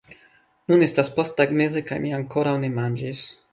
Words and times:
Nun 0.71 0.85
estas 0.85 1.11
posttagmeze 1.19 1.85
kaj 1.91 2.01
mi 2.07 2.17
ankoraŭ 2.21 2.57
ne 2.67 2.75
manĝis 2.81 3.25